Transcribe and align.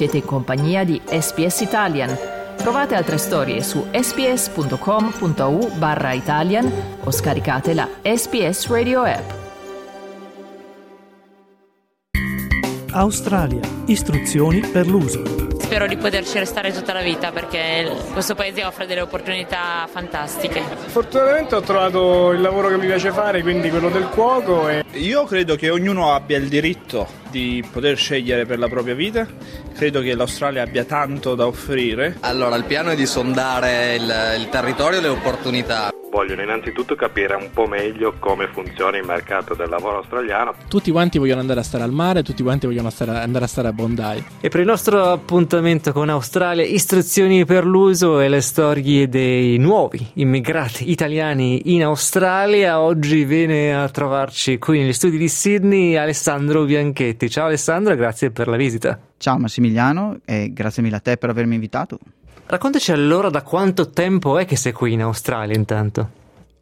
Siete 0.00 0.16
in 0.16 0.24
compagnia 0.24 0.82
di 0.82 0.98
SPS 1.04 1.60
Italian. 1.60 2.16
Trovate 2.56 2.94
altre 2.94 3.18
storie 3.18 3.62
su 3.62 3.84
sps.com.au 3.92 5.76
barra 5.76 6.14
Italian 6.14 6.72
o 7.04 7.10
scaricate 7.10 7.74
la 7.74 7.86
SPS 8.02 8.68
Radio 8.68 9.02
app. 9.02 9.30
Australia. 12.92 13.60
Istruzioni 13.84 14.60
per 14.60 14.86
l'uso 14.86 15.49
spero 15.70 15.86
di 15.86 15.96
poterci 15.96 16.36
restare 16.36 16.72
tutta 16.72 16.92
la 16.92 17.00
vita 17.00 17.30
perché 17.30 17.88
questo 18.12 18.34
paese 18.34 18.64
offre 18.64 18.86
delle 18.86 19.02
opportunità 19.02 19.88
fantastiche. 19.88 20.60
Fortunatamente 20.86 21.54
ho 21.54 21.60
trovato 21.60 22.32
il 22.32 22.40
lavoro 22.40 22.70
che 22.70 22.76
mi 22.76 22.86
piace 22.86 23.12
fare, 23.12 23.40
quindi 23.40 23.70
quello 23.70 23.88
del 23.88 24.08
cuoco. 24.08 24.68
E... 24.68 24.82
Io 24.94 25.24
credo 25.26 25.54
che 25.54 25.70
ognuno 25.70 26.12
abbia 26.12 26.38
il 26.38 26.48
diritto 26.48 27.06
di 27.30 27.64
poter 27.70 27.96
scegliere 27.96 28.46
per 28.46 28.58
la 28.58 28.66
propria 28.66 28.96
vita. 28.96 29.24
Credo 29.72 30.00
che 30.00 30.12
l'Australia 30.16 30.62
abbia 30.62 30.82
tanto 30.82 31.36
da 31.36 31.46
offrire. 31.46 32.16
Allora, 32.18 32.56
il 32.56 32.64
piano 32.64 32.90
è 32.90 32.96
di 32.96 33.06
sondare 33.06 33.94
il, 33.94 34.12
il 34.38 34.48
territorio 34.48 34.98
e 34.98 35.02
le 35.02 35.08
opportunità 35.08 35.92
vogliono 36.10 36.42
innanzitutto 36.42 36.96
capire 36.96 37.34
un 37.36 37.50
po' 37.52 37.66
meglio 37.66 38.14
come 38.18 38.48
funziona 38.48 38.98
il 38.98 39.06
mercato 39.06 39.54
del 39.54 39.68
lavoro 39.68 39.98
australiano. 39.98 40.54
Tutti 40.68 40.90
quanti 40.90 41.18
vogliono 41.18 41.40
andare 41.40 41.60
a 41.60 41.62
stare 41.62 41.84
al 41.84 41.92
mare, 41.92 42.22
tutti 42.22 42.42
quanti 42.42 42.66
vogliono 42.66 42.90
stare, 42.90 43.18
andare 43.18 43.44
a 43.44 43.48
stare 43.48 43.68
a 43.68 43.72
Bondi. 43.72 44.24
E 44.40 44.48
per 44.48 44.60
il 44.60 44.66
nostro 44.66 45.04
appuntamento 45.04 45.92
con 45.92 46.08
Australia, 46.08 46.64
istruzioni 46.64 47.44
per 47.44 47.64
l'uso 47.64 48.20
e 48.20 48.28
le 48.28 48.40
storie 48.40 49.08
dei 49.08 49.58
nuovi 49.58 50.04
immigrati 50.14 50.90
italiani 50.90 51.74
in 51.74 51.84
Australia, 51.84 52.80
oggi 52.80 53.24
viene 53.24 53.74
a 53.74 53.88
trovarci 53.88 54.58
qui 54.58 54.80
negli 54.80 54.92
studi 54.92 55.16
di 55.16 55.28
Sydney 55.28 55.96
Alessandro 55.96 56.64
Bianchetti. 56.64 57.30
Ciao 57.30 57.46
Alessandro, 57.46 57.94
grazie 57.94 58.30
per 58.30 58.48
la 58.48 58.56
visita. 58.56 58.98
Ciao 59.16 59.38
Massimiliano 59.38 60.18
e 60.24 60.52
grazie 60.52 60.82
mille 60.82 60.96
a 60.96 61.00
te 61.00 61.16
per 61.16 61.30
avermi 61.30 61.54
invitato. 61.54 61.98
Raccontaci 62.50 62.90
allora 62.90 63.30
da 63.30 63.42
quanto 63.42 63.90
tempo 63.90 64.36
è 64.36 64.44
che 64.44 64.56
sei 64.56 64.72
qui 64.72 64.94
in 64.94 65.02
Australia 65.02 65.54
intanto? 65.54 66.10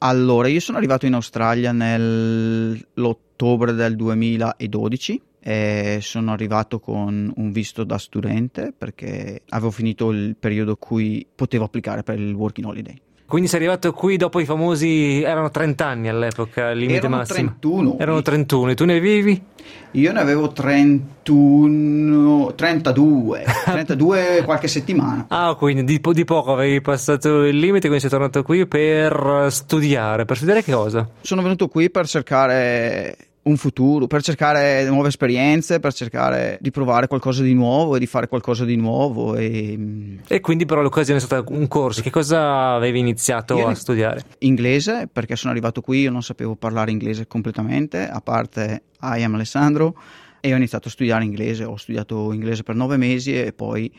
Allora, 0.01 0.47
io 0.47 0.61
sono 0.61 0.77
arrivato 0.77 1.07
in 1.07 1.15
Australia 1.15 1.73
nell'ottobre 1.73 3.73
del 3.73 3.97
2012 3.97 5.23
e 5.41 5.99
sono 6.03 6.33
arrivato 6.33 6.79
con 6.79 7.33
un 7.35 7.53
visto 7.53 7.85
da 7.85 7.97
studente 7.97 8.75
perché 8.77 9.45
avevo 9.49 9.71
finito 9.71 10.11
il 10.11 10.37
periodo 10.39 10.73
in 10.73 10.79
cui 10.79 11.27
potevo 11.35 11.65
applicare 11.65 12.03
per 12.03 12.19
il 12.19 12.35
working 12.35 12.67
holiday. 12.67 13.01
Quindi 13.29 13.47
sei 13.47 13.59
arrivato 13.59 13.93
qui 13.93 14.17
dopo 14.17 14.41
i 14.41 14.47
famosi. 14.47 15.21
erano 15.21 15.51
30 15.51 15.85
anni 15.85 16.09
all'epoca, 16.09 16.71
il 16.71 16.79
limite 16.79 17.01
erano 17.01 17.17
massimo. 17.17 17.57
31. 17.59 17.99
Erano 17.99 18.23
31. 18.23 18.71
E 18.71 18.75
tu 18.75 18.87
ne 18.87 19.01
vivi? 19.01 19.43
Io 19.91 20.13
ne 20.13 20.19
avevo 20.19 20.51
31, 20.51 22.55
32, 22.55 23.45
32 23.67 24.43
qualche 24.47 24.67
settimana. 24.67 25.27
Ah, 25.29 25.55
quindi 25.57 25.85
di, 25.85 26.01
di, 26.01 26.25
poco 26.25 26.55
avevi 26.55 26.81
passato 26.81 27.45
il 27.45 27.59
limite, 27.59 27.89
quindi 27.89 28.01
sei 28.01 28.09
tornato 28.09 28.43
qui 28.43 28.67
per 28.67 29.49
studiare. 29.51 30.25
Per 30.25 30.37
studiare 30.37 30.65
che 30.65 30.73
cosa? 30.73 31.07
Sono 31.21 31.43
venuto 31.43 31.69
qui 31.69 31.91
per 31.91 32.09
cercare 32.09 33.28
un 33.49 33.57
futuro, 33.57 34.07
per 34.07 34.23
cercare 34.23 34.85
nuove 34.89 35.09
esperienze, 35.09 35.81
per 35.81 35.93
cercare 35.93 36.59
di 36.61 36.71
provare 36.71 37.07
qualcosa 37.07 37.43
di 37.43 37.55
nuovo 37.55 37.97
e 37.97 37.99
di 37.99 38.07
fare 38.07 38.29
qualcosa 38.29 38.65
di 38.65 38.77
nuovo. 38.77 39.35
E, 39.35 40.19
e 40.27 40.41
quindi 40.41 40.67
però 40.67 40.83
l'occasione 40.83 41.19
è 41.19 41.23
stata 41.23 41.51
un 41.53 41.67
corso. 41.67 42.03
Che 42.03 42.11
cosa 42.11 42.75
avevi 42.75 42.99
iniziato 42.99 43.57
Io 43.57 43.67
a 43.67 43.75
studiare? 43.75 44.23
Inglese, 44.41 45.09
perché 45.11 45.35
sono 45.35 45.53
arrivato 45.53 45.81
qui, 45.81 46.01
io 46.01 46.11
non 46.11 46.23
sapevo 46.23 46.55
parlare 46.55 46.91
inglese 46.91 47.27
completamente, 47.27 48.09
a 48.09 48.21
parte 48.21 48.83
I 49.01 49.23
am 49.23 49.35
Alessandro, 49.35 49.97
e 50.41 50.53
ho 50.53 50.57
iniziato 50.57 50.89
a 50.89 50.91
studiare 50.91 51.25
inglese. 51.25 51.65
Ho 51.65 51.77
studiato 51.77 52.33
inglese 52.33 52.63
per 52.63 52.75
nove 52.75 52.97
mesi 52.97 53.35
e 53.35 53.53
poi 53.53 53.93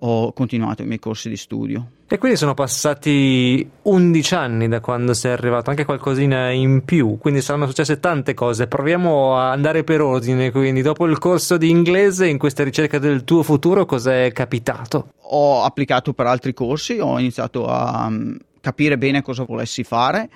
ho 0.00 0.32
continuato 0.32 0.82
i 0.82 0.86
miei 0.86 0.98
corsi 0.98 1.28
di 1.28 1.36
studio. 1.36 1.90
E 2.08 2.18
quindi 2.18 2.38
sono 2.38 2.54
passati 2.54 3.68
11 3.82 4.34
anni 4.36 4.68
da 4.68 4.78
quando 4.78 5.12
sei 5.12 5.32
arrivato, 5.32 5.70
anche 5.70 5.84
qualcosina 5.84 6.52
in 6.52 6.84
più, 6.84 7.18
quindi 7.18 7.40
saranno 7.40 7.66
successe 7.66 7.98
tante 7.98 8.32
cose. 8.32 8.68
Proviamo 8.68 9.36
a 9.36 9.50
andare 9.50 9.82
per 9.82 10.00
ordine, 10.00 10.52
quindi 10.52 10.82
dopo 10.82 11.04
il 11.06 11.18
corso 11.18 11.56
di 11.56 11.68
inglese, 11.68 12.28
in 12.28 12.38
questa 12.38 12.62
ricerca 12.62 13.00
del 13.00 13.24
tuo 13.24 13.42
futuro, 13.42 13.86
cos'è 13.86 14.30
capitato? 14.30 15.14
Ho 15.30 15.64
applicato 15.64 16.12
per 16.12 16.26
altri 16.26 16.54
corsi, 16.54 17.00
ho 17.00 17.18
iniziato 17.18 17.66
a 17.66 18.06
um, 18.06 18.38
capire 18.60 18.96
bene 18.98 19.20
cosa 19.20 19.42
volessi 19.42 19.82
fare. 19.82 20.28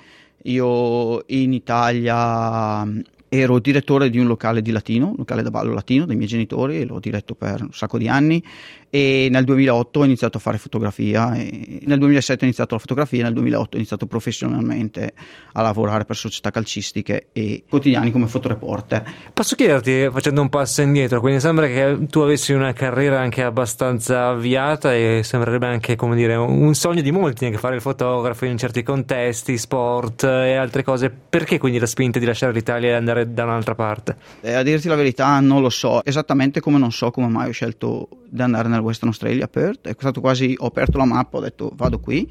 Io 0.43 1.23
in 1.27 1.53
Italia 1.53 2.85
ero 3.33 3.59
direttore 3.59 4.09
di 4.09 4.19
un 4.19 4.27
locale 4.27 4.61
di 4.61 4.71
latino, 4.71 5.07
un 5.07 5.15
locale 5.15 5.41
da 5.41 5.51
ballo 5.51 5.73
latino 5.73 6.03
dei 6.03 6.17
miei 6.17 6.27
genitori 6.27 6.81
e 6.81 6.85
l'ho 6.85 6.99
diretto 6.99 7.33
per 7.33 7.61
un 7.61 7.71
sacco 7.71 7.97
di 7.97 8.09
anni 8.09 8.43
e 8.91 9.29
nel 9.31 9.45
2008 9.45 9.99
ho 9.99 10.05
iniziato 10.05 10.37
a 10.37 10.39
fare 10.39 10.59
fotografia 10.59 11.31
nel 11.31 11.97
2007 11.97 12.43
ho 12.43 12.45
iniziato 12.45 12.75
la 12.75 12.79
fotografia 12.79 13.19
e 13.21 13.23
nel 13.23 13.33
2008 13.33 13.75
ho 13.75 13.77
iniziato 13.77 14.05
professionalmente 14.05 15.13
a 15.53 15.61
lavorare 15.61 16.05
per 16.05 16.15
società 16.15 16.51
calcistiche 16.51 17.29
e 17.31 17.63
quotidiani 17.67 18.11
come 18.11 18.27
fotoreporter. 18.27 19.03
Posso 19.33 19.55
chiederti, 19.55 20.09
facendo 20.11 20.41
un 20.41 20.49
passo 20.49 20.81
indietro, 20.81 21.19
quindi 21.19 21.39
sembra 21.39 21.67
che 21.67 22.05
tu 22.09 22.19
avessi 22.19 22.53
una 22.53 22.73
carriera 22.73 23.19
anche 23.19 23.43
abbastanza 23.43 24.27
avviata 24.27 24.93
e 24.93 25.21
sembrerebbe 25.23 25.67
anche 25.67 25.95
come 25.95 26.15
dire 26.15 26.35
un 26.35 26.73
sogno 26.73 27.01
di 27.01 27.11
molti 27.11 27.45
anche 27.45 27.57
fare 27.57 27.75
il 27.75 27.81
fotografo 27.81 28.45
in 28.45 28.57
certi 28.57 28.83
contesti, 28.83 29.57
sport 29.57 30.23
e 30.23 30.55
altre 30.55 30.83
cose. 30.83 31.09
Perché 31.09 31.57
quindi 31.57 31.79
la 31.79 31.85
spinta 31.85 32.19
di 32.19 32.25
lasciare 32.25 32.53
l'Italia 32.53 32.89
e 32.89 32.93
andare 32.93 33.33
da 33.33 33.45
un'altra 33.45 33.75
parte? 33.75 34.17
Eh, 34.41 34.53
a 34.53 34.63
dirti 34.63 34.87
la 34.87 34.95
verità 34.95 35.39
non 35.39 35.61
lo 35.61 35.69
so, 35.69 36.03
esattamente 36.03 36.59
come 36.59 36.77
non 36.77 36.91
so 36.91 37.11
come 37.11 37.27
mai 37.27 37.49
ho 37.49 37.51
scelto 37.51 38.07
di 38.29 38.41
andare 38.41 38.69
nel 38.69 38.80
Western 38.81 39.09
Australia 39.09 39.47
Perth, 39.47 39.87
è 39.87 39.95
stato 39.97 40.21
quasi, 40.21 40.55
ho 40.57 40.67
aperto 40.67 40.97
la 40.97 41.05
mappa, 41.05 41.37
ho 41.37 41.41
detto 41.41 41.71
vado 41.75 41.99
qui, 41.99 42.29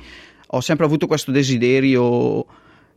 ho 0.53 0.61
sempre 0.61 0.85
avuto 0.85 1.07
questo 1.07 1.31
desiderio 1.31 2.45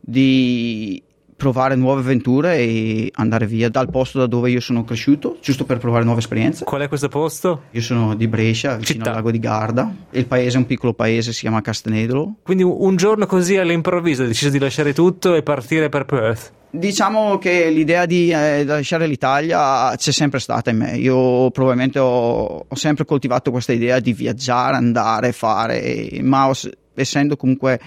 di 0.00 1.02
provare 1.36 1.74
nuove 1.74 2.00
avventure 2.00 2.56
e 2.58 3.10
andare 3.14 3.46
via 3.46 3.68
dal 3.68 3.90
posto 3.90 4.18
da 4.18 4.26
dove 4.26 4.50
io 4.50 4.60
sono 4.60 4.84
cresciuto, 4.84 5.38
giusto 5.40 5.64
per 5.64 5.78
provare 5.78 6.04
nuove 6.04 6.20
esperienze. 6.20 6.64
Qual 6.64 6.80
è 6.80 6.88
questo 6.88 7.08
posto? 7.08 7.64
Io 7.70 7.80
sono 7.80 8.14
di 8.14 8.28
Brescia, 8.28 8.76
vicino 8.76 8.98
Città. 8.98 9.10
al 9.10 9.16
lago 9.16 9.30
di 9.30 9.38
Garda. 9.38 9.94
Il 10.10 10.26
paese 10.26 10.56
è 10.56 10.58
un 10.58 10.66
piccolo 10.66 10.94
paese, 10.94 11.32
si 11.32 11.40
chiama 11.40 11.60
Castenedolo. 11.60 12.36
Quindi 12.42 12.62
un 12.62 12.96
giorno 12.96 13.26
così 13.26 13.56
all'improvviso 13.56 14.22
hai 14.22 14.28
deciso 14.28 14.50
di 14.50 14.58
lasciare 14.58 14.92
tutto 14.92 15.34
e 15.34 15.42
partire 15.42 15.88
per 15.88 16.04
Perth? 16.04 16.52
Diciamo 16.70 17.38
che 17.38 17.70
l'idea 17.70 18.04
di 18.04 18.30
eh, 18.30 18.64
lasciare 18.64 19.06
l'Italia 19.06 19.94
c'è 19.96 20.10
sempre 20.10 20.40
stata 20.40 20.70
in 20.70 20.78
me. 20.78 20.96
Io 20.96 21.50
probabilmente 21.52 22.00
ho, 22.00 22.66
ho 22.66 22.74
sempre 22.74 23.04
coltivato 23.04 23.52
questa 23.52 23.72
idea 23.72 24.00
di 24.00 24.12
viaggiare, 24.12 24.74
andare, 24.74 25.30
fare, 25.30 26.18
ma 26.20 26.48
ho, 26.48 26.54
essendo 26.94 27.36
comunque 27.36 27.80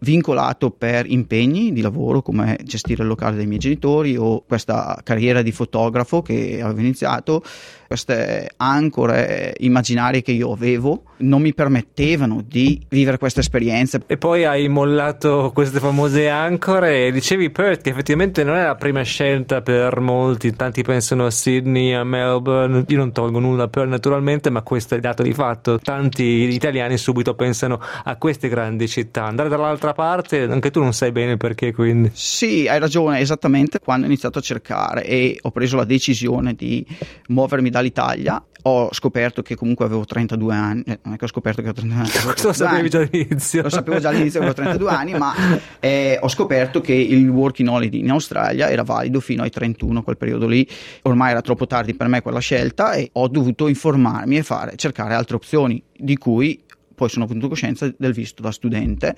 vincolato 0.00 0.70
per 0.70 1.06
impegni 1.10 1.72
di 1.72 1.80
lavoro 1.80 2.22
come 2.22 2.58
gestire 2.62 3.02
il 3.02 3.08
locale 3.08 3.36
dei 3.36 3.46
miei 3.46 3.58
genitori 3.58 4.16
o 4.16 4.44
questa 4.46 5.00
carriera 5.02 5.42
di 5.42 5.52
fotografo 5.52 6.22
che 6.22 6.60
avevo 6.62 6.80
iniziato. 6.80 7.42
Queste 7.88 8.50
ancore 8.58 9.54
immaginarie 9.60 10.20
che 10.20 10.32
io 10.32 10.52
avevo 10.52 11.04
non 11.18 11.40
mi 11.40 11.54
permettevano 11.54 12.44
di 12.46 12.84
vivere 12.88 13.16
questa 13.16 13.40
esperienza. 13.40 13.98
E 14.06 14.18
poi 14.18 14.44
hai 14.44 14.68
mollato 14.68 15.50
queste 15.54 15.80
famose 15.80 16.28
ancore 16.28 17.06
e 17.06 17.12
dicevi 17.12 17.48
Perth 17.48 17.80
che 17.82 17.90
effettivamente 17.90 18.44
non 18.44 18.56
è 18.56 18.64
la 18.64 18.74
prima 18.74 19.00
scelta 19.02 19.62
per 19.62 20.00
molti, 20.00 20.54
tanti 20.54 20.82
pensano 20.82 21.24
a 21.24 21.30
Sydney, 21.30 21.92
a 21.92 22.04
Melbourne, 22.04 22.84
io 22.86 22.96
non 22.98 23.10
tolgo 23.10 23.38
nulla 23.38 23.68
per 23.68 23.86
naturalmente, 23.86 24.50
ma 24.50 24.60
questo 24.60 24.94
è 24.94 25.00
dato 25.00 25.22
di 25.22 25.32
fatto, 25.32 25.78
tanti 25.78 26.22
italiani 26.22 26.98
subito 26.98 27.34
pensano 27.34 27.80
a 28.04 28.16
queste 28.16 28.48
grandi 28.48 28.86
città, 28.86 29.24
andare 29.24 29.48
dall'altra 29.48 29.87
parte 29.92 30.42
anche 30.42 30.70
tu 30.70 30.80
non 30.80 30.92
sai 30.92 31.12
bene 31.12 31.36
perché 31.36 31.72
quindi. 31.72 32.10
Sì, 32.12 32.68
hai 32.68 32.78
ragione, 32.78 33.20
esattamente 33.20 33.78
quando 33.78 34.04
ho 34.04 34.08
iniziato 34.08 34.38
a 34.38 34.42
cercare 34.42 35.04
e 35.04 35.38
ho 35.40 35.50
preso 35.50 35.76
la 35.76 35.84
decisione 35.84 36.54
di 36.54 36.84
muovermi 37.28 37.70
da 37.70 37.78
dall'Italia 37.78 38.42
ho 38.62 38.92
scoperto 38.92 39.40
che 39.40 39.54
comunque 39.54 39.84
avevo 39.84 40.04
32 40.04 40.54
anni, 40.54 40.82
eh, 40.84 40.98
non 41.04 41.14
è 41.14 41.16
che 41.16 41.24
ho 41.24 41.28
scoperto 41.28 41.62
che 41.62 41.68
ho 41.68 41.72
32 41.72 42.02
anni. 42.02 42.24
Questo 42.24 42.48
lo 42.48 42.52
sapevi 42.52 42.90
già 42.90 42.98
all'inizio. 42.98 43.62
Lo 43.62 43.68
sapevo 43.70 43.98
già 43.98 44.08
all'inizio 44.08 44.40
che 44.40 44.46
avevo 44.46 44.62
32 44.62 44.90
anni, 44.90 45.14
ma 45.16 45.32
eh, 45.80 46.18
ho 46.20 46.28
scoperto 46.28 46.80
che 46.80 46.92
il 46.92 47.26
working 47.28 47.68
holiday 47.68 48.00
in 48.00 48.10
Australia 48.10 48.68
era 48.68 48.82
valido 48.82 49.20
fino 49.20 49.42
ai 49.42 49.50
31, 49.50 50.02
quel 50.02 50.16
periodo 50.16 50.46
lì. 50.46 50.68
Ormai 51.02 51.30
era 51.30 51.40
troppo 51.40 51.66
tardi 51.66 51.94
per 51.94 52.08
me 52.08 52.20
quella 52.20 52.40
scelta 52.40 52.92
e 52.92 53.08
ho 53.12 53.28
dovuto 53.28 53.68
informarmi 53.68 54.36
e 54.36 54.42
fare, 54.42 54.76
cercare 54.76 55.14
altre 55.14 55.36
opzioni, 55.36 55.82
di 55.96 56.16
cui 56.18 56.62
poi 56.94 57.08
sono 57.08 57.26
venuto 57.26 57.46
a 57.46 57.50
coscienza 57.50 57.90
del 57.96 58.12
visto 58.12 58.42
da 58.42 58.50
studente 58.50 59.14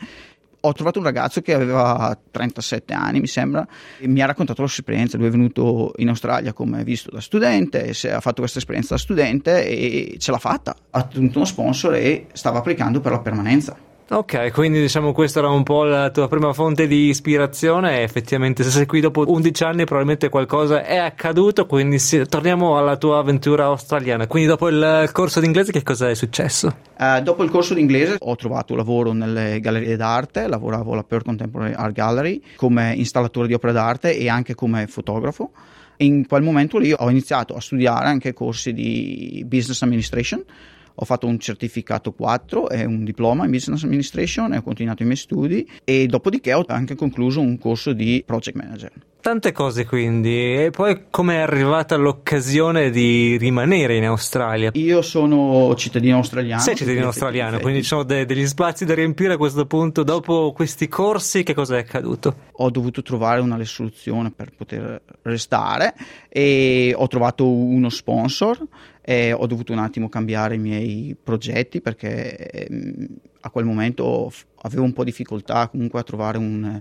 ho 0.61 0.73
trovato 0.73 0.99
un 0.99 1.05
ragazzo 1.05 1.41
che 1.41 1.55
aveva 1.55 2.17
37 2.31 2.93
anni, 2.93 3.21
mi 3.21 3.27
sembra, 3.27 3.67
e 3.99 4.07
mi 4.07 4.21
ha 4.23 4.27
raccontato 4.27 4.63
la 4.63 4.69
sua 4.69 4.79
esperienza. 4.79 5.17
Lui 5.17 5.29
è 5.29 5.31
venuto 5.31 5.93
in 5.97 6.09
Australia 6.09 6.53
come 6.53 6.85
visto 6.85 7.11
da 7.11 7.21
studente, 7.21 7.93
ha 8.11 8.21
fatto 8.21 8.41
questa 8.41 8.59
esperienza 8.59 8.95
da 8.95 9.01
studente 9.01 9.67
e 9.67 10.17
ce 10.19 10.31
l'ha 10.31 10.39
fatta. 10.39 10.77
Ha 10.91 10.99
ottenuto 10.99 11.39
uno 11.39 11.47
sponsor 11.47 11.95
e 11.95 12.27
stava 12.33 12.59
applicando 12.59 13.01
per 13.01 13.13
la 13.13 13.21
permanenza. 13.21 13.89
Ok, 14.13 14.51
quindi 14.51 14.81
diciamo 14.81 15.13
questa 15.13 15.39
era 15.39 15.51
un 15.51 15.63
po' 15.63 15.85
la 15.85 16.11
tua 16.11 16.27
prima 16.27 16.53
fonte 16.53 16.89
di 16.89 17.11
ispirazione 17.11 18.03
effettivamente 18.03 18.65
se 18.65 18.71
sei 18.71 18.85
qui 18.85 18.99
dopo 18.99 19.23
11 19.25 19.63
anni 19.63 19.85
probabilmente 19.85 20.29
qualcosa 20.29 20.85
è 20.85 20.97
accaduto, 20.97 21.65
quindi 21.65 22.01
sì, 22.01 22.27
torniamo 22.27 22.77
alla 22.77 22.97
tua 22.97 23.19
avventura 23.19 23.67
australiana. 23.67 24.27
Quindi 24.27 24.49
dopo 24.49 24.67
il 24.67 25.09
corso 25.13 25.39
d'inglese 25.39 25.71
che 25.71 25.85
cosa 25.85 26.11
è 26.11 26.17
successo? 26.17 26.75
Uh, 26.99 27.21
dopo 27.23 27.45
il 27.45 27.51
corso 27.51 27.73
d'inglese 27.73 28.17
ho 28.19 28.35
trovato 28.35 28.75
lavoro 28.75 29.13
nelle 29.13 29.61
gallerie 29.61 29.95
d'arte, 29.95 30.49
lavoravo 30.49 30.93
alla 30.93 31.05
Perth 31.05 31.27
Contemporary 31.27 31.75
Art 31.75 31.93
Gallery 31.93 32.43
come 32.57 32.93
installatore 32.97 33.47
di 33.47 33.55
opere 33.55 33.73
d'arte 33.73 34.17
e 34.17 34.29
anche 34.29 34.57
come 34.57 34.89
fotografo. 34.89 35.53
In 35.99 36.27
quel 36.27 36.43
momento 36.43 36.79
lì 36.79 36.93
ho 36.93 37.09
iniziato 37.11 37.55
a 37.55 37.61
studiare 37.61 38.07
anche 38.07 38.33
corsi 38.33 38.73
di 38.73 39.45
business 39.47 39.83
administration 39.83 40.43
ho 41.01 41.05
fatto 41.07 41.27
un 41.27 41.39
certificato 41.39 42.13
4 42.13 42.69
e 42.69 42.85
un 42.85 43.05
diploma 43.05 43.47
in 43.47 43.51
business 43.51 43.85
administration 43.85 44.53
e 44.53 44.59
ho 44.59 44.63
continuato 44.63 45.03
i 45.03 45.07
miei 45.07 45.17
studi 45.17 45.69
e 45.83 46.07
dopodiché 46.07 46.53
ho 46.53 46.63
anche 46.69 46.95
concluso 46.95 47.41
un 47.41 47.59
corso 47.59 47.95
di 47.95 48.23
project 48.25 48.57
manager. 48.57 48.93
Tante 49.21 49.53
cose 49.53 49.85
quindi, 49.85 50.65
e 50.65 50.71
poi 50.71 51.05
come 51.11 51.37
è 51.37 51.39
arrivata 51.41 51.97
l'occasione 51.97 52.89
di 52.89 53.37
rimanere 53.37 53.97
in 53.97 54.05
Australia? 54.05 54.71
Io 54.75 55.03
sono 55.03 55.75
cittadino 55.75 56.17
australiano. 56.17 56.63
Sei 56.63 56.75
cittadino 56.75 57.07
australiano, 57.07 57.59
quindi 57.59 57.83
ci 57.83 57.89
sono 57.89 58.03
de- 58.03 58.25
degli 58.25 58.47
spazi 58.47 58.87
da 58.87 58.95
riempire 58.95 59.35
a 59.35 59.37
questo 59.37 59.67
punto. 59.67 60.05
Dopo 60.05 60.53
questi 60.53 60.89
corsi 60.89 61.43
che 61.43 61.53
cosa 61.53 61.77
è 61.77 61.81
accaduto? 61.81 62.35
Ho 62.53 62.71
dovuto 62.71 63.03
trovare 63.03 63.43
una 63.43 63.63
soluzione 63.65 64.31
per 64.31 64.53
poter 64.57 65.03
restare 65.23 65.95
e 66.31 66.95
ho 66.97 67.07
trovato 67.07 67.47
uno 67.47 67.91
sponsor 67.91 68.59
e 69.11 69.33
ho 69.33 69.45
dovuto 69.47 69.73
un 69.73 69.81
attimo 69.81 70.09
cambiare 70.09 70.55
i 70.55 70.59
miei 70.59 71.17
progetti 71.21 71.81
perché 71.81 72.37
ehm, 72.37 73.09
a 73.41 73.51
quel 73.51 73.65
momento 73.65 74.31
avevo 74.63 74.85
un 74.85 74.93
po' 74.93 75.03
di 75.03 75.11
difficoltà 75.11 75.67
comunque 75.69 75.99
a 75.99 76.05
trovare 76.05 76.39
un 76.39 76.81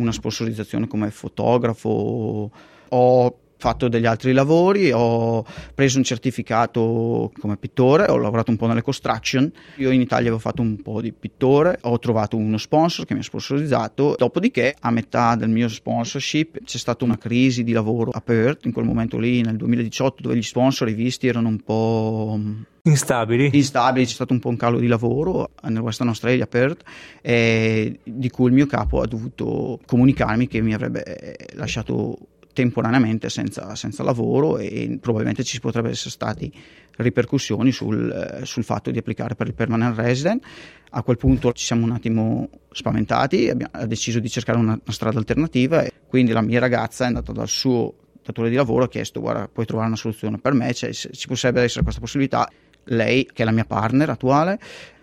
una 0.00 0.12
sponsorizzazione 0.12 0.88
come 0.88 1.10
fotografo, 1.10 2.50
ho 2.88 3.38
fatto 3.60 3.88
degli 3.88 4.06
altri 4.06 4.32
lavori, 4.32 4.90
ho 4.90 5.44
preso 5.74 5.98
un 5.98 6.04
certificato 6.04 7.30
come 7.38 7.58
pittore, 7.58 8.06
ho 8.08 8.16
lavorato 8.16 8.50
un 8.50 8.56
po' 8.56 8.66
nelle 8.66 8.80
construction, 8.80 9.52
io 9.76 9.90
in 9.90 10.00
Italia 10.00 10.28
avevo 10.28 10.38
fatto 10.38 10.62
un 10.62 10.80
po' 10.80 11.02
di 11.02 11.12
pittore, 11.12 11.78
ho 11.82 11.98
trovato 11.98 12.36
uno 12.36 12.56
sponsor 12.56 13.04
che 13.04 13.12
mi 13.12 13.20
ha 13.20 13.22
sponsorizzato, 13.22 14.14
dopodiché 14.16 14.74
a 14.80 14.90
metà 14.90 15.36
del 15.36 15.50
mio 15.50 15.68
sponsorship 15.68 16.64
c'è 16.64 16.78
stata 16.78 17.04
una 17.04 17.18
crisi 17.18 17.62
di 17.62 17.72
lavoro 17.72 18.10
a 18.12 18.20
Perth, 18.22 18.64
in 18.64 18.72
quel 18.72 18.86
momento 18.86 19.18
lì 19.18 19.42
nel 19.42 19.56
2018 19.56 20.22
dove 20.22 20.36
gli 20.36 20.42
sponsor 20.42 20.88
i 20.88 20.94
visti 20.94 21.26
erano 21.26 21.48
un 21.48 21.60
po' 21.60 22.40
Instabili. 22.82 23.50
Instabili, 23.52 24.06
c'è 24.06 24.14
stato 24.14 24.32
un 24.32 24.38
po' 24.38 24.48
un 24.48 24.56
calo 24.56 24.78
di 24.78 24.86
lavoro 24.86 25.50
nel 25.64 25.82
Western 25.82 26.08
Australia 26.08 26.46
Perth, 26.46 26.82
eh, 27.20 28.00
di 28.02 28.30
cui 28.30 28.46
il 28.46 28.54
mio 28.54 28.66
capo 28.66 29.02
ha 29.02 29.06
dovuto 29.06 29.78
comunicarmi 29.84 30.48
che 30.48 30.62
mi 30.62 30.72
avrebbe 30.72 31.36
lasciato 31.54 32.16
temporaneamente 32.60 33.30
senza, 33.30 33.74
senza, 33.74 34.02
lavoro 34.02 34.58
e 34.58 34.98
probabilmente 35.00 35.42
ci 35.42 35.60
potrebbero 35.60 35.94
essere 35.94 36.10
state 36.10 36.50
ripercussioni 36.96 37.72
sul, 37.72 38.10
eh, 38.10 38.44
sul, 38.44 38.64
fatto 38.64 38.90
di 38.90 38.98
applicare 38.98 39.34
per 39.34 39.46
il 39.46 39.54
permanent 39.54 39.96
resident. 39.96 40.44
A 40.90 41.02
quel 41.02 41.16
punto 41.16 41.52
ci 41.52 41.64
siamo 41.64 41.86
un 41.86 41.92
attimo 41.92 42.50
spaventati, 42.70 43.48
abbiamo 43.48 43.86
deciso 43.86 44.20
di 44.20 44.28
cercare 44.28 44.58
una, 44.58 44.72
una 44.72 44.92
strada 44.92 45.18
alternativa 45.18 45.82
e 45.82 45.92
quindi 46.06 46.32
la 46.32 46.42
mia 46.42 46.60
ragazza 46.60 47.04
è 47.04 47.06
andata 47.06 47.32
dal 47.32 47.48
suo 47.48 47.94
datore 48.22 48.50
di 48.50 48.56
lavoro 48.56 48.82
e 48.82 48.84
ha 48.86 48.88
chiesto 48.88 49.20
guarda 49.20 49.48
puoi 49.48 49.64
trovare 49.64 49.88
una 49.88 49.96
soluzione 49.96 50.36
per 50.36 50.52
me, 50.52 50.74
cioè, 50.74 50.92
ci 50.92 51.26
potrebbe 51.26 51.62
essere 51.62 51.82
questa 51.82 52.00
possibilità. 52.00 52.50
Lei, 52.84 53.28
che 53.32 53.42
è 53.42 53.44
la 53.44 53.52
mia 53.52 53.64
partner 53.64 54.10
attuale, 54.10 54.58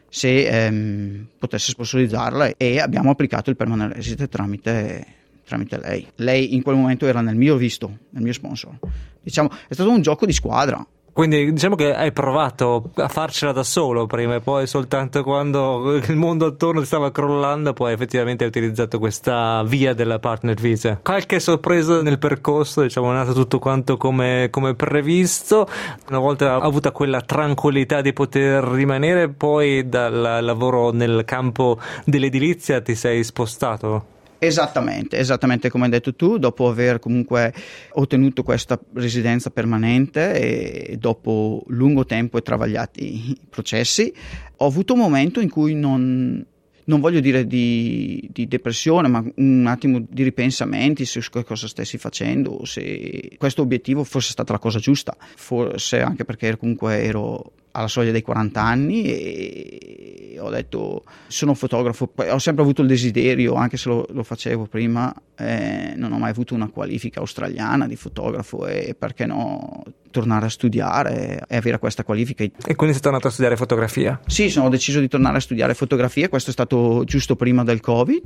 se 0.10 0.48
ehm, 0.48 1.28
potesse 1.40 1.72
sponsorizzarla 1.72 2.54
e 2.58 2.80
abbiamo 2.80 3.10
applicato 3.12 3.50
il 3.50 3.56
permanent 3.56 3.94
resident 3.94 4.30
tramite 4.30 5.17
tramite 5.48 5.80
lei. 5.80 6.06
Lei 6.16 6.54
in 6.54 6.62
quel 6.62 6.76
momento 6.76 7.08
era 7.08 7.22
nel 7.22 7.36
mio 7.36 7.56
visto, 7.56 8.00
nel 8.12 8.22
mio 8.22 8.34
sponsor. 8.34 8.78
Diciamo, 9.22 9.50
è 9.68 9.74
stato 9.74 9.90
un 9.90 10.02
gioco 10.02 10.26
di 10.26 10.34
squadra. 10.34 10.86
Quindi 11.18 11.52
diciamo 11.52 11.74
che 11.74 11.96
hai 11.96 12.12
provato 12.12 12.92
a 12.94 13.08
farcela 13.08 13.52
da 13.52 13.64
solo 13.64 14.06
prima 14.06 14.36
e 14.36 14.40
poi 14.40 14.68
soltanto 14.68 15.24
quando 15.24 15.96
il 15.96 16.16
mondo 16.16 16.46
attorno 16.46 16.84
stava 16.84 17.12
crollando 17.12 17.74
poi 17.74 17.92
effettivamente 17.92 18.44
hai 18.44 18.52
utilizzato 18.52 19.00
questa 19.00 19.64
via 19.64 19.96
della 19.96 20.20
partner 20.20 20.54
visa. 20.62 21.00
Qualche 21.02 21.40
sorpresa 21.40 22.04
nel 22.04 22.20
percorso, 22.20 22.84
diciamo 22.84 23.10
è 23.10 23.16
nato 23.16 23.34
tutto 23.34 23.58
quanto 23.58 23.98
come, 23.98 24.50
come 24.52 24.76
previsto, 24.76 25.68
una 26.10 26.20
volta 26.20 26.54
avuta 26.58 26.92
quella 26.92 27.22
tranquillità 27.22 28.02
di 28.02 28.14
poter 28.14 28.64
rimanere 28.64 29.28
poi 29.28 29.90
dal 29.90 30.44
lavoro 30.44 30.92
nel 30.92 31.24
campo 31.26 31.80
dell'edilizia 32.06 32.80
ti 32.80 32.94
sei 32.94 33.24
spostato? 33.24 34.17
Esattamente, 34.40 35.18
esattamente 35.18 35.70
come 35.70 35.86
hai 35.86 35.90
detto 35.90 36.14
tu, 36.14 36.38
dopo 36.38 36.70
aver 36.70 37.00
comunque 37.00 37.54
ottenuto 37.94 38.44
questa 38.44 38.80
residenza 38.94 39.50
permanente 39.50 40.90
e 40.92 40.98
dopo 40.98 41.64
lungo 41.68 42.06
tempo 42.06 42.38
e 42.38 42.42
travagliati 42.42 43.36
processi, 43.50 44.14
ho 44.58 44.66
avuto 44.66 44.94
un 44.94 45.00
momento 45.00 45.40
in 45.40 45.50
cui 45.50 45.74
non, 45.74 46.46
non 46.84 47.00
voglio 47.00 47.20
dire 47.20 47.48
di, 47.48 48.30
di, 48.32 48.48
depressione, 48.48 49.08
ma 49.08 49.24
un 49.38 49.66
attimo 49.66 50.06
di 50.08 50.24
ripensamenti 50.24 51.06
su 51.06 51.20
cosa 51.44 51.68
stessi 51.68 51.98
facendo, 51.98 52.64
se 52.66 53.32
questo 53.38 53.64
obiettivo 53.64 54.04
fosse 54.04 54.32
stata 54.32 54.54
la 54.54 54.60
cosa 54.60 54.80
giusta, 54.80 55.16
forse 55.36 56.02
anche 56.02 56.26
perché 56.26 56.58
comunque 56.58 57.04
ero 57.04 57.54
alla 57.72 57.88
soglia 57.88 58.12
dei 58.12 58.22
40 58.22 58.62
anni 58.62 59.04
e 59.04 60.17
ho 60.40 60.50
detto 60.50 61.04
sono 61.28 61.52
un 61.52 61.58
fotografo, 61.58 62.12
ho 62.16 62.40
sempre 62.40 62.64
avuto 62.64 62.82
il 62.82 62.88
desiderio, 62.88 63.54
anche 63.56 63.78
se 63.78 63.90
lo, 63.90 64.06
lo 64.10 64.24
facevo 64.24 64.66
prima, 64.66 65.14
eh, 65.36 65.94
non 65.96 66.12
ho 66.12 66.18
mai 66.18 66.32
avuto 66.32 66.54
una 66.54 66.70
qualifica 66.70 67.20
australiana 67.20 67.88
di 67.88 67.96
fotografo 67.96 68.66
e 68.66 68.96
perché 68.98 69.26
no 69.26 69.84
tornare 70.10 70.46
a 70.48 70.50
studiare 70.50 71.46
e 71.48 71.58
avere 71.58 71.80
questa 71.80 72.04
qualifica. 72.04 72.44
E 72.44 72.76
quindi 72.76 72.94
sei 72.94 73.02
tornato 73.02 73.28
a 73.28 73.32
studiare 73.32 73.56
fotografia? 73.56 74.20
Sì, 74.26 74.50
sono 74.50 74.70
deciso 74.70 75.00
di 75.00 75.08
tornare 75.08 75.38
a 75.38 75.42
studiare 75.42 75.74
fotografia, 75.74 76.30
questo 76.30 76.50
è 76.50 76.54
stato 76.54 77.04
giusto 77.06 77.36
prima 77.36 77.64
del 77.64 77.82
Covid 77.82 78.22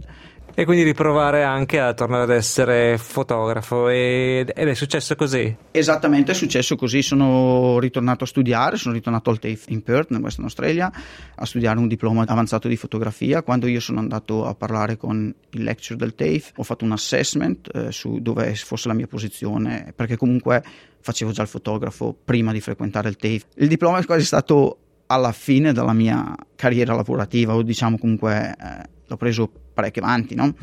e 0.53 0.65
quindi 0.65 0.83
riprovare 0.83 1.43
anche 1.43 1.79
a 1.79 1.93
tornare 1.93 2.23
ad 2.23 2.29
essere 2.31 2.97
fotografo 2.97 3.89
ed 3.89 4.49
è 4.49 4.73
successo 4.73 5.15
così? 5.15 5.55
Esattamente, 5.71 6.31
è 6.31 6.35
successo 6.35 6.75
così, 6.75 7.01
sono 7.01 7.79
ritornato 7.79 8.23
a 8.23 8.27
studiare, 8.27 8.77
sono 8.77 8.93
ritornato 8.93 9.29
al 9.29 9.39
TAFE 9.39 9.71
in 9.71 9.83
Perth, 9.83 10.11
in 10.11 10.17
Western 10.17 10.43
Australia, 10.43 10.91
a 11.35 11.45
studiare 11.45 11.79
un 11.79 11.87
diploma 11.87 12.23
avanzato 12.27 12.67
di 12.67 12.75
fotografia. 12.75 13.43
Quando 13.43 13.67
io 13.67 13.79
sono 13.79 13.99
andato 13.99 14.45
a 14.45 14.53
parlare 14.53 14.97
con 14.97 15.33
il 15.51 15.63
lecture 15.63 15.97
del 15.97 16.15
TAFE 16.15 16.51
ho 16.55 16.63
fatto 16.63 16.85
un 16.85 16.91
assessment 16.91 17.69
eh, 17.73 17.91
su 17.91 18.19
dove 18.19 18.53
fosse 18.55 18.87
la 18.87 18.93
mia 18.93 19.07
posizione, 19.07 19.93
perché 19.95 20.17
comunque 20.17 20.63
facevo 20.99 21.31
già 21.31 21.41
il 21.41 21.47
fotografo 21.47 22.15
prima 22.23 22.51
di 22.51 22.61
frequentare 22.61 23.09
il 23.09 23.15
TAFE. 23.15 23.45
Il 23.55 23.67
diploma 23.67 23.99
è 23.99 24.05
quasi 24.05 24.25
stato 24.25 24.77
alla 25.07 25.31
fine 25.31 25.73
della 25.73 25.93
mia 25.93 26.35
carriera 26.55 26.95
lavorativa, 26.95 27.55
o 27.55 27.61
diciamo 27.61 27.97
comunque 27.97 28.55
eh, 28.57 28.89
l'ho 29.05 29.17
preso 29.17 29.51
parecchio 29.73 30.01
avanti, 30.01 30.35
no? 30.35 30.53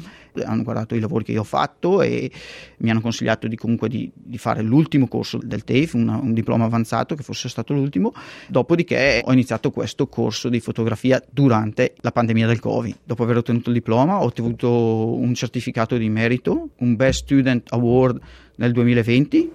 hanno 0.45 0.63
guardato 0.63 0.95
i 0.95 1.01
lavori 1.01 1.25
che 1.25 1.33
io 1.33 1.41
ho 1.41 1.45
fatto 1.45 2.03
e 2.03 2.31
mi 2.79 2.91
hanno 2.91 3.01
consigliato 3.01 3.49
di, 3.49 3.57
comunque 3.57 3.89
di, 3.89 4.11
di 4.15 4.39
fare 4.39 4.63
l'ultimo 4.63 5.09
corso 5.09 5.39
del 5.43 5.65
TAFE, 5.65 5.97
una, 5.97 6.17
un 6.17 6.33
diploma 6.33 6.65
avanzato 6.65 7.15
che 7.15 7.23
fosse 7.23 7.49
stato 7.49 7.73
l'ultimo, 7.73 8.13
dopodiché 8.49 9.23
ho 9.25 9.33
iniziato 9.33 9.71
questo 9.71 10.07
corso 10.07 10.49
di 10.49 10.61
fotografia 10.61 11.23
durante 11.31 11.95
la 12.01 12.13
pandemia 12.13 12.47
del 12.47 12.61
Covid. 12.61 12.99
Dopo 13.05 13.23
aver 13.23 13.39
ottenuto 13.39 13.71
il 13.71 13.75
diploma 13.75 14.21
ho 14.21 14.25
ottenuto 14.25 15.15
un 15.15 15.35
certificato 15.35 15.97
di 15.97 16.09
merito, 16.09 16.71
un 16.79 16.97
Best 16.97 17.23
Student 17.23 17.73
Award 17.73 18.21
nel 18.57 18.73
2020, 18.73 19.51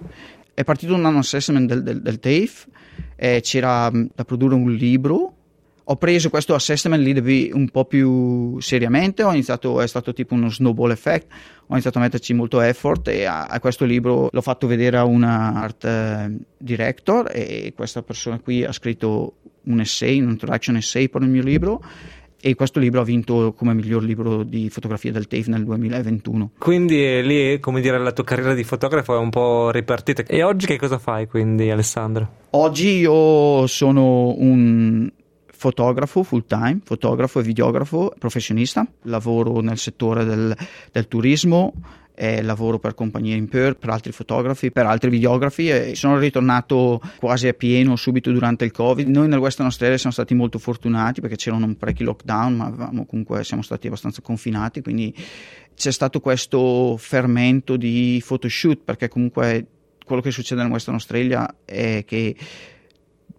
è 0.54 0.64
partito 0.64 0.94
un 0.94 1.04
anno 1.04 1.18
assessment 1.18 1.66
del, 1.66 1.82
del, 1.82 2.00
del 2.00 2.18
TAFE, 2.18 2.66
eh, 3.16 3.40
c'era 3.42 3.90
da 3.90 4.24
produrre 4.24 4.54
un 4.54 4.72
libro 4.72 5.33
ho 5.86 5.96
preso 5.96 6.30
questo 6.30 6.54
assessment 6.54 7.02
lead 7.02 7.50
un 7.52 7.68
po' 7.68 7.84
più 7.84 8.58
seriamente, 8.60 9.22
ho 9.22 9.32
iniziato, 9.32 9.80
è 9.80 9.86
stato 9.86 10.12
tipo 10.12 10.34
uno 10.34 10.48
snowball 10.48 10.90
effect, 10.90 11.26
ho 11.66 11.72
iniziato 11.72 11.98
a 11.98 12.02
metterci 12.02 12.32
molto 12.32 12.60
effort 12.60 13.08
e 13.08 13.24
a, 13.24 13.44
a 13.44 13.60
questo 13.60 13.84
libro 13.84 14.28
l'ho 14.30 14.40
fatto 14.40 14.66
vedere 14.66 14.96
a 14.96 15.04
una 15.04 15.54
art 15.54 15.84
eh, 15.84 16.36
director 16.56 17.30
e 17.32 17.72
questa 17.76 18.02
persona 18.02 18.38
qui 18.38 18.64
ha 18.64 18.72
scritto 18.72 19.34
un 19.64 19.80
essay, 19.80 20.20
un 20.20 20.30
introduction 20.30 20.76
essay 20.76 21.08
per 21.08 21.22
il 21.22 21.28
mio 21.28 21.42
libro 21.42 21.82
e 22.40 22.54
questo 22.54 22.78
libro 22.78 23.00
ha 23.00 23.04
vinto 23.04 23.54
come 23.56 23.72
miglior 23.72 24.02
libro 24.02 24.42
di 24.42 24.68
fotografia 24.68 25.10
del 25.10 25.26
TAFE 25.26 25.48
nel 25.48 25.64
2021. 25.64 26.50
Quindi 26.58 27.02
eh, 27.02 27.22
lì, 27.22 27.58
come 27.58 27.80
dire, 27.80 27.98
la 27.98 28.12
tua 28.12 28.24
carriera 28.24 28.52
di 28.52 28.64
fotografo 28.64 29.14
è 29.14 29.18
un 29.18 29.30
po' 29.30 29.70
ripartita. 29.70 30.24
E 30.26 30.42
oggi 30.42 30.66
che 30.66 30.76
cosa 30.76 30.98
fai 30.98 31.26
quindi, 31.26 31.70
Alessandro? 31.70 32.28
Oggi 32.50 32.98
io 32.98 33.66
sono 33.66 34.34
un 34.36 35.10
fotografo 35.56 36.22
full 36.22 36.44
time, 36.46 36.80
fotografo 36.84 37.40
e 37.40 37.42
videografo 37.42 38.12
professionista, 38.18 38.86
lavoro 39.02 39.60
nel 39.60 39.78
settore 39.78 40.24
del, 40.24 40.56
del 40.92 41.08
turismo 41.08 41.72
e 42.16 42.42
lavoro 42.42 42.78
per 42.78 42.94
compagnie 42.94 43.34
in 43.34 43.48
per, 43.48 43.76
per 43.76 43.90
altri 43.90 44.12
fotografi, 44.12 44.70
per 44.70 44.86
altri 44.86 45.10
videografi 45.10 45.68
e 45.68 45.94
sono 45.96 46.16
ritornato 46.16 47.00
quasi 47.18 47.48
a 47.48 47.52
pieno 47.52 47.96
subito 47.96 48.30
durante 48.30 48.64
il 48.64 48.70
Covid. 48.70 49.08
Noi 49.08 49.26
nel 49.26 49.40
Western 49.40 49.66
Australia 49.66 49.96
siamo 49.96 50.12
stati 50.12 50.34
molto 50.34 50.58
fortunati 50.58 51.20
perché 51.20 51.36
c'erano 51.36 51.74
parecchi 51.74 52.04
lockdown, 52.04 52.54
ma 52.54 52.66
avevamo, 52.66 53.04
comunque 53.04 53.42
siamo 53.42 53.62
stati 53.62 53.88
abbastanza 53.88 54.22
confinati, 54.22 54.80
quindi 54.80 55.12
c'è 55.74 55.90
stato 55.90 56.20
questo 56.20 56.96
fermento 56.96 57.76
di 57.76 58.22
photoshoot 58.24 58.82
perché 58.84 59.08
comunque 59.08 59.66
quello 60.04 60.22
che 60.22 60.30
succede 60.30 60.62
nel 60.62 60.70
Western 60.70 60.94
Australia 60.94 61.52
è 61.64 62.04
che 62.06 62.36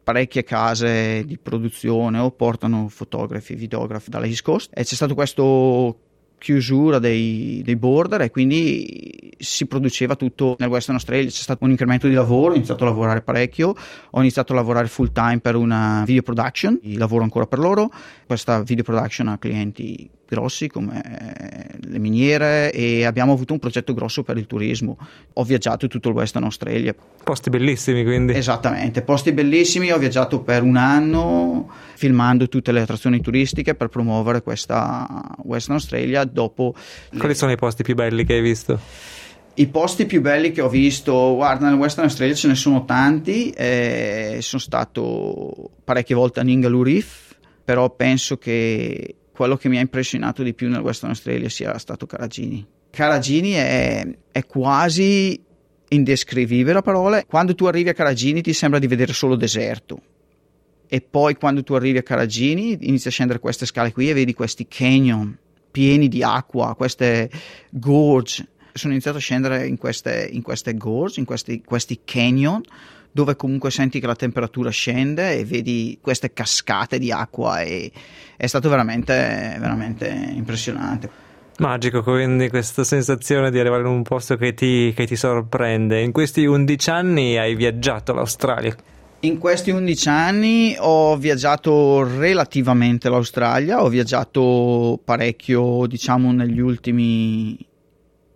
parecchie 0.06 0.44
case 0.44 1.24
di 1.26 1.40
produzione 1.40 2.20
o 2.20 2.30
portano 2.30 2.88
fotografi, 2.90 3.56
videografi 3.56 4.12
dalla 4.12 4.28
East 4.28 4.44
Coast 4.44 4.70
e 4.72 4.84
c'è 4.84 4.94
stato 4.94 5.16
questo 5.16 5.98
chiusura 6.38 7.00
dei, 7.00 7.64
dei, 7.66 7.76
border 7.76 8.22
e 8.22 8.30
quindi 8.30 9.34
si 9.40 9.66
produceva 9.66 10.16
tutto 10.16 10.56
nel 10.60 10.70
Western 10.70 10.94
Australia. 10.98 11.28
C'è 11.28 11.42
stato 11.42 11.64
un 11.64 11.72
incremento 11.72 12.08
di 12.08 12.14
lavoro, 12.14 12.54
ho 12.54 12.56
iniziato 12.56 12.84
a 12.84 12.88
lavorare 12.88 13.24
parecchio, 13.24 13.74
ho 14.12 14.20
iniziato 14.20 14.54
a 14.54 14.58
lavorare 14.58 14.86
full 14.86 15.12
time 15.12 15.40
per 15.40 15.56
una 15.56 16.04
video 16.06 16.22
production, 16.22 16.80
lavoro 16.98 17.24
ancora 17.24 17.48
per 17.48 17.58
loro. 17.58 17.92
Questa 18.28 18.62
video 18.62 18.84
production 18.84 19.30
ha 19.30 19.40
clienti 19.40 20.08
grossi 20.28 20.68
come 20.68 21.02
eh, 21.02 21.78
le 21.88 22.00
miniere 22.00 22.72
e 22.72 23.06
abbiamo 23.06 23.34
avuto 23.34 23.54
un 23.54 23.60
progetto 23.60 23.94
grosso 23.94 24.24
per 24.24 24.38
il 24.38 24.48
turismo. 24.48 24.98
Ho 25.34 25.44
viaggiato 25.44 25.88
tutto 25.88 26.10
il 26.10 26.16
Western 26.16 26.44
Australia. 26.44 26.96
Posti 27.24 27.50
bellissimi 27.50 28.04
quindi. 28.04 28.34
Esattamente, 28.34 29.02
posti 29.02 29.32
bellissimi. 29.32 29.92
Ho 29.92 29.98
viaggiato 29.98 30.42
per 30.42 30.64
un 30.64 30.76
anno 30.76 31.72
filmando 31.96 32.48
tutte 32.48 32.72
le 32.72 32.82
attrazioni 32.82 33.22
turistiche 33.22 33.76
per 33.76 33.88
promuovere 33.88 34.42
questa 34.42 35.36
Western 35.44 35.76
Australia. 35.76 36.24
Dopo 36.24 36.74
Quali 37.10 37.28
le... 37.28 37.34
sono 37.36 37.52
i 37.52 37.58
posti 37.58 37.84
più 37.84 37.96
belli 37.96 38.26
che 38.26 38.34
hai 38.34 38.42
visto? 38.42 38.80
I 39.58 39.68
posti 39.68 40.06
più 40.06 40.20
belli 40.20 40.52
che 40.52 40.60
ho 40.60 40.68
visto, 40.68 41.36
guarda, 41.36 41.70
nel 41.70 41.78
Western 41.78 42.08
Australia 42.08 42.36
ce 42.36 42.50
ne 42.50 42.56
sono 42.56 42.84
tanti. 42.84 43.52
Eh, 43.52 44.40
sono 44.42 44.62
stato 44.62 45.70
parecchie 45.82 46.14
volte 46.14 46.42
a 46.42 46.44
Ningaloo 46.44 46.84
Reef, 46.84 47.36
però 47.64 47.90
penso 47.90 48.38
che 48.38 49.16
quello 49.36 49.58
che 49.58 49.68
mi 49.68 49.78
ha 49.78 49.82
impressionato 49.82 50.42
di 50.42 50.54
più 50.54 50.70
nel 50.70 50.82
Western 50.82 51.10
Australia 51.10 51.50
sia 51.50 51.78
stato 51.78 52.06
Caragini. 52.06 52.66
Caragini 52.90 53.52
è, 53.52 54.08
è 54.32 54.46
quasi 54.46 55.40
indescrivibile 55.90 56.78
a 56.78 56.82
parole. 56.82 57.26
Quando 57.28 57.54
tu 57.54 57.66
arrivi 57.66 57.90
a 57.90 57.94
Caragini 57.94 58.42
ti 58.42 58.54
sembra 58.54 58.80
di 58.80 58.88
vedere 58.88 59.14
solo 59.14 59.36
deserto. 59.36 60.02
E 60.88 61.02
poi 61.02 61.36
quando 61.36 61.64
tu 61.64 61.74
arrivi 61.74 61.98
a 61.98 62.04
Caragini 62.04 62.78
inizi 62.82 63.10
a 63.10 63.12
scendere 63.12 63.40
queste 63.40 63.66
scale 63.66 63.92
qui 63.92 64.10
e 64.10 64.14
vedi 64.14 64.34
questi 64.34 64.68
canyon 64.68 65.38
pieni 65.70 66.08
di 66.08 66.24
acqua, 66.24 66.74
queste 66.76 67.30
gorge. 67.70 68.48
Sono 68.72 68.94
iniziato 68.94 69.18
a 69.18 69.22
scendere 69.22 69.68
in 69.68 69.78
queste, 69.78 70.30
in 70.32 70.42
queste 70.42 70.76
gorge, 70.76 71.20
in 71.20 71.26
questi, 71.26 71.62
questi 71.64 72.02
canyon 72.06 72.62
dove 73.16 73.38
comunque 73.38 73.72
senti 73.72 74.02
che 74.02 74.08
la 74.08 74.16
temperatura 74.16 74.70
scende 74.70 75.38
e 75.38 75.46
vedi 75.46 75.98
queste 76.02 76.34
cascate 76.34 77.00
di 77.00 77.14
acqua 77.14 77.62
e 77.62 77.90
è 78.36 78.46
stato 78.46 78.68
veramente, 78.68 79.56
veramente 79.58 80.06
impressionante. 80.10 81.10
Magico, 81.60 82.04
quindi 82.04 82.50
questa 82.50 82.84
sensazione 82.84 83.52
di 83.52 83.58
arrivare 83.58 83.84
in 83.84 83.88
un 83.88 84.02
posto 84.02 84.36
che 84.36 84.54
ti, 84.54 84.92
che 84.94 85.06
ti 85.06 85.16
sorprende. 85.16 86.02
In 86.02 86.12
questi 86.12 86.44
11 86.44 86.90
anni 86.90 87.38
hai 87.38 87.56
viaggiato 87.56 88.12
all'Australia. 88.12 88.76
In 89.22 89.38
questi 89.38 89.72
11 89.72 90.10
anni 90.10 90.76
ho 90.78 91.16
viaggiato 91.16 92.06
relativamente 92.20 93.08
l'Australia, 93.08 93.82
ho 93.82 93.88
viaggiato 93.88 95.00
parecchio, 95.06 95.88
diciamo, 95.88 96.34
negli 96.34 96.60
ultimi 96.60 97.58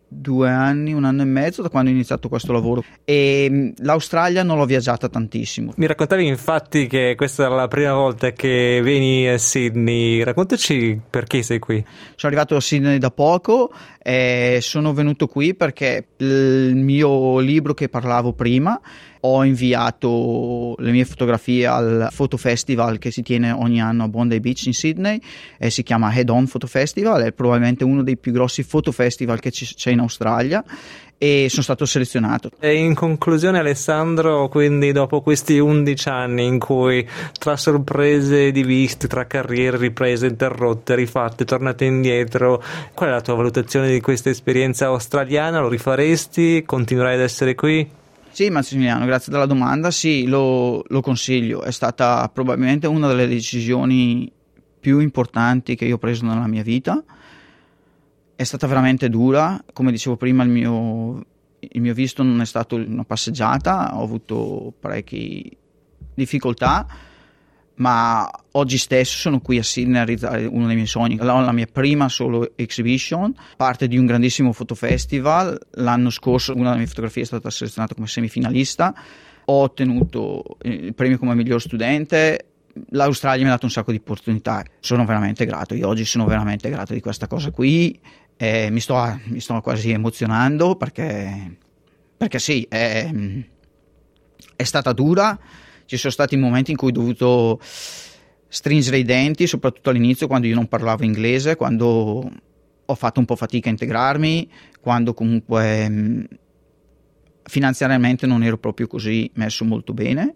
due 0.10 0.50
anni, 0.50 0.92
un 0.94 1.06
anno 1.06 1.22
e 1.22 1.25
mezzo 1.25 1.62
da 1.62 1.70
quando 1.70 1.92
ho 1.92 1.94
iniziato 1.94 2.28
questo 2.28 2.51
lavoro 2.51 2.84
e 3.06 3.48
mm, 3.50 3.70
l'Australia 3.84 4.44
non 4.44 4.58
l'ho 4.58 4.66
viaggiata 4.66 5.08
tantissimo. 5.08 5.74
Mi 5.78 5.86
raccontavi 5.86 6.25
infatti 6.25 6.88
che 6.88 7.13
questa 7.16 7.46
era 7.46 7.56
la 7.56 7.68
prima 7.68 7.94
volta 7.94 8.32
che 8.32 8.82
vieni 8.84 9.28
a 9.30 9.38
Sydney, 9.38 10.24
raccontaci 10.24 11.00
perché 11.10 11.44
sei 11.44 11.60
qui. 11.60 11.84
Sono 12.16 12.34
arrivato 12.34 12.56
a 12.56 12.62
Sydney 12.62 12.98
da 12.98 13.12
poco 13.12 13.72
e 14.01 14.60
sono 14.62 14.94
venuto 14.94 15.28
qui 15.28 15.54
perché 15.54 16.08
il 16.18 16.75
mio 16.75 17.39
libro 17.39 17.74
che 17.74 17.88
parlavo 17.88 18.34
prima 18.34 18.80
ho 19.22 19.44
inviato 19.44 20.76
le 20.78 20.92
mie 20.92 21.06
fotografie 21.06 21.66
al 21.66 22.10
Photo 22.16 22.38
Festival 22.38 23.00
che 23.00 23.12
si 23.12 23.22
tiene 23.22 23.52
ogni 23.52 23.82
anno 23.82 24.04
a 24.04 24.08
Bondi 24.08 24.40
Beach 24.40 24.66
in 24.66 24.74
Sydney 24.74 25.20
e 25.58 25.70
si 25.70 25.84
chiama 25.84 26.14
Head 26.14 26.30
On 26.30 26.48
Photo 26.48 26.68
Festival, 26.68 27.24
è 27.24 27.32
probabilmente 27.32 27.84
uno 27.84 28.04
dei 28.04 28.18
più 28.18 28.32
grossi 28.32 28.64
foto 28.64 28.92
festival 28.92 29.40
che 29.40 29.52
c'è 29.52 29.92
in 29.92 30.00
Australia 30.00 30.64
e 31.22 31.48
sono 31.50 31.64
stato 31.64 31.86
selezionato. 31.86 32.50
E 32.60 32.76
in 32.76 32.96
conclusione 32.96 33.60
Alessandro, 33.60 34.48
quindi 34.48 34.94
dopo 34.94 35.20
questi 35.22 35.60
11 35.60 36.10
anni 36.10 36.46
in 36.46 36.60
cui 36.60 37.08
tra 37.38 37.58
sorprese 37.58 38.52
di 38.52 38.64
viste, 38.64 39.08
tra 39.08 39.28
carriere 39.28 39.78
riprese, 39.78 40.28
interrotte, 40.28 40.96
rifatte, 40.96 41.44
tornate 41.44 41.84
indietro, 41.84 42.64
qual 42.94 43.10
è 43.10 43.12
la 43.12 43.22
tua 43.22 43.36
valutazione 43.36 43.92
di 43.92 44.00
questa 44.00 44.30
esperienza 44.30 44.86
australiana? 44.86 45.60
Lo 45.60 45.68
rifaresti? 45.68 46.64
Continuerai 46.66 47.16
ad 47.16 47.22
essere 47.22 47.54
qui? 47.54 47.98
Sì, 48.32 48.50
Massimiliano, 48.50 49.06
grazie 49.06 49.32
della 49.32 49.46
domanda. 49.46 49.92
Sì, 49.92 50.26
lo, 50.26 50.84
lo, 50.88 51.02
consiglio. 51.02 51.62
È 51.62 51.72
stata 51.72 52.30
probabilmente 52.34 52.88
una 52.88 53.08
delle 53.08 53.28
decisioni 53.28 54.32
più 54.80 55.00
importanti 55.00 55.76
che 55.76 55.86
io 55.86 55.96
ho 55.96 55.98
preso 55.98 56.26
nella 56.26 56.48
mia 56.48 56.64
vita. 56.64 57.04
È 58.36 58.44
stata 58.44 58.68
veramente 58.68 59.10
dura. 59.10 59.62
Come 59.74 59.92
dicevo 59.92 60.16
prima, 60.16 60.44
il 60.44 60.50
mio, 60.50 61.26
il 61.60 61.82
mio 61.82 61.94
visto 61.94 62.24
non 62.24 62.40
è 62.40 62.46
stato 62.46 62.76
una 62.76 63.04
passeggiata, 63.04 63.98
ho 63.98 64.04
avuto 64.04 64.74
parecchie 64.80 65.58
difficoltà 66.14 66.88
ma 67.80 68.30
oggi 68.52 68.78
stesso 68.78 69.18
sono 69.18 69.40
qui 69.40 69.58
a 69.58 69.64
Sydney 69.64 70.02
a 70.02 70.04
realizzare 70.04 70.46
uno 70.46 70.68
dei 70.68 70.76
miei 70.76 70.88
sogni. 70.88 71.18
Ho 71.20 71.24
la 71.24 71.52
mia 71.52 71.68
prima 71.72 72.10
solo 72.10 72.52
exhibition, 72.56 73.34
parte 73.56 73.88
di 73.88 73.98
un 73.98 74.06
grandissimo 74.06 74.52
fotofestival. 74.52 75.58
L'anno 75.72 76.10
scorso 76.10 76.54
una 76.54 76.66
delle 76.66 76.80
mie 76.80 76.88
fotografie 76.88 77.24
è 77.24 77.26
stata 77.26 77.50
selezionata 77.50 77.96
come 77.96 78.08
semifinalista. 78.08 78.94
Ho 79.46 79.62
ottenuto 79.62 80.44
il 80.64 80.94
premio 80.94 81.18
come 81.18 81.36
miglior 81.36 81.62
studente. 81.62 82.48
L'Australia 82.90 83.44
mi 83.44 83.50
ha 83.50 83.54
dato 83.54 83.66
un 83.66 83.72
sacco 83.72 83.92
di 83.92 83.98
opportunità. 83.98 84.64
Sono 84.80 85.06
veramente 85.06 85.46
grato. 85.46 85.74
Io 85.74 85.88
oggi 85.88 86.04
sono 86.04 86.26
veramente 86.26 86.70
grato 86.70 86.94
di 86.94 87.00
questa 87.00 87.28
cosa 87.28 87.52
qui. 87.52 87.98
Eh, 88.36 88.70
mi, 88.72 88.82
sto, 88.82 89.20
mi, 89.26 89.40
sto, 89.40 89.60
quasi 89.62 89.92
emozionando 89.92 90.76
perché, 90.76 91.58
perché 92.18 92.40
sì, 92.40 92.66
è, 92.70 93.10
è 94.56 94.64
stata 94.64 94.92
dura 94.92 95.38
ci 95.89 95.98
sono 95.98 96.13
stati 96.13 96.38
momenti 96.38 96.69
in 96.69 96.77
cui 96.77 96.89
ho 96.89 96.91
dovuto 96.91 97.60
stringere 98.48 99.00
i 99.00 99.03
denti, 99.03 99.48
soprattutto 99.48 99.89
all'inizio 99.89 100.27
quando 100.27 100.46
io 100.46 100.53
non 100.53 100.67
parlavo 100.67 101.03
inglese, 101.03 101.55
quando 101.55 102.31
ho 102.86 102.96
fatto 102.96 103.19
un 103.19 103.25
po' 103.25 103.36
fatica 103.36 103.69
a 103.69 103.72
integrarmi, 103.72 104.50
quando 104.79 105.15
comunque 105.15 105.89
mh, 105.89 106.27
finanziariamente 107.43 108.27
non 108.27 108.43
ero 108.43 108.60
proprio 108.60 108.86
così 108.86 109.31
messo 109.34 109.65
molto 109.65 109.93
bene. 109.93 110.36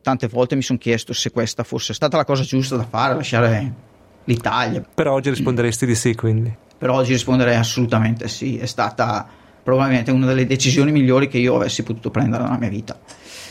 Tante 0.00 0.28
volte 0.28 0.54
mi 0.54 0.62
sono 0.62 0.78
chiesto 0.78 1.12
se 1.12 1.32
questa 1.32 1.64
fosse 1.64 1.92
stata 1.92 2.16
la 2.16 2.24
cosa 2.24 2.44
giusta 2.44 2.76
da 2.76 2.84
fare, 2.84 3.14
lasciare 3.14 3.72
l'Italia. 4.24 4.84
Per 4.94 5.08
oggi 5.08 5.30
risponderesti 5.30 5.86
di 5.86 5.96
sì, 5.96 6.14
quindi. 6.14 6.54
Per 6.78 6.88
oggi 6.88 7.12
risponderei 7.12 7.56
assolutamente 7.56 8.28
sì, 8.28 8.58
è 8.58 8.66
stata 8.66 9.28
probabilmente 9.60 10.12
una 10.12 10.26
delle 10.26 10.46
decisioni 10.46 10.92
migliori 10.92 11.26
che 11.26 11.38
io 11.38 11.56
avessi 11.56 11.82
potuto 11.82 12.10
prendere 12.10 12.44
nella 12.44 12.58
mia 12.58 12.68
vita 12.68 12.98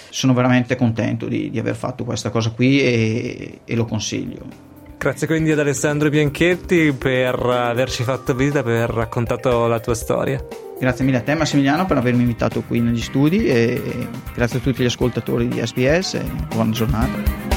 sono 0.09 0.33
veramente 0.33 0.75
contento 0.75 1.27
di, 1.27 1.49
di 1.49 1.59
aver 1.59 1.75
fatto 1.75 2.03
questa 2.03 2.29
cosa 2.29 2.51
qui 2.51 2.81
e, 2.81 3.59
e 3.65 3.75
lo 3.75 3.85
consiglio. 3.85 4.67
Grazie 4.97 5.27
quindi 5.27 5.51
ad 5.51 5.59
Alessandro 5.59 6.09
Bianchetti 6.09 6.91
per 6.91 7.35
averci 7.35 8.03
fatto 8.03 8.33
visita, 8.33 8.63
per 8.63 8.73
aver 8.73 8.89
raccontato 8.89 9.67
la 9.67 9.79
tua 9.79 9.93
storia. 9.93 10.43
Grazie 10.79 11.05
mille 11.05 11.17
a 11.17 11.21
te 11.21 11.35
Massimiliano 11.35 11.85
per 11.85 11.97
avermi 11.97 12.21
invitato 12.21 12.61
qui 12.61 12.81
negli 12.81 13.01
studi 13.01 13.45
e 13.45 14.09
grazie 14.33 14.59
a 14.59 14.61
tutti 14.61 14.81
gli 14.81 14.87
ascoltatori 14.87 15.47
di 15.47 15.65
SBS 15.65 16.15
e 16.15 16.25
buona 16.49 16.71
giornata. 16.71 17.56